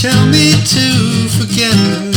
[0.00, 2.10] tell me to forget her.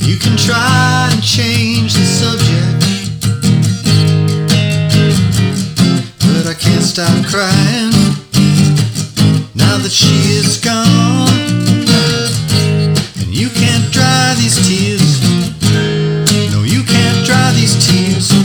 [0.00, 2.82] You can try and change the subject.
[6.18, 7.94] But I can't stop crying
[9.54, 11.30] now that she is gone.
[13.22, 15.22] And you can't dry these tears.
[16.50, 18.35] No, you can't dry these tears.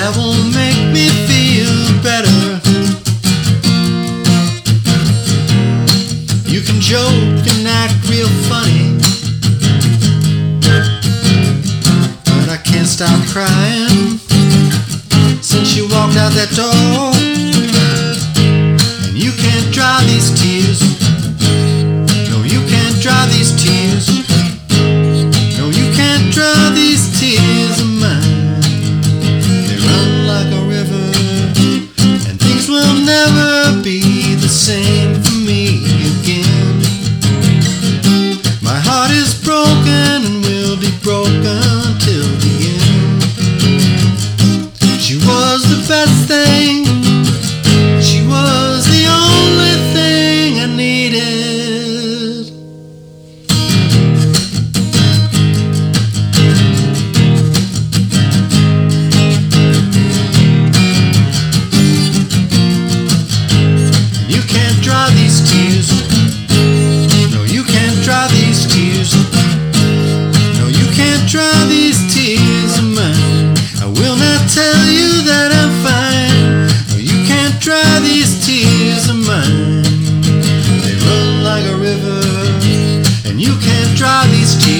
[0.00, 2.40] That won't make me feel better.
[6.48, 8.96] You can joke and act real funny.
[12.24, 14.16] But I can't stop crying
[15.42, 17.12] since you walked out that door.
[19.04, 20.80] And you can't dry these tears.
[22.30, 24.19] No, you can't dry these tears.
[79.10, 79.82] of mine.
[80.84, 82.20] They run like a river,
[83.28, 84.79] and you can't dry these tears.